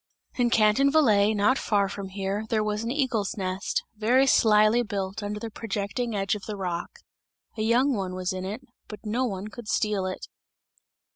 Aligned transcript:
In 0.33 0.49
Canton 0.49 0.91
Valais, 0.91 1.35
not 1.35 1.59
far 1.59 1.87
from 1.87 2.09
here, 2.09 2.47
there 2.49 2.63
was 2.63 2.83
an 2.83 2.89
eagle's 2.89 3.37
nest, 3.37 3.83
very 3.95 4.25
slyly 4.25 4.81
built 4.81 5.21
under 5.21 5.39
the 5.39 5.51
projecting 5.51 6.15
edge 6.15 6.33
of 6.33 6.45
the 6.47 6.57
rock; 6.57 6.89
a 7.55 7.61
young 7.61 7.93
one 7.95 8.15
was 8.15 8.33
in 8.33 8.43
it, 8.43 8.61
but 8.87 9.05
no 9.05 9.25
one 9.25 9.49
could 9.49 9.67
steal 9.67 10.07
it! 10.07 10.25